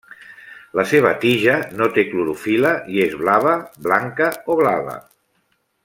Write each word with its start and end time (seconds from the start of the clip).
La 0.79 0.85
seva 0.91 1.11
tija 1.25 1.57
no 1.81 1.89
té 1.97 2.05
clorofil·la 2.13 2.71
i 2.95 3.05
és 3.05 3.13
blava, 3.21 3.55
blanca 3.89 4.31
o 4.55 4.57
blava. 4.63 4.99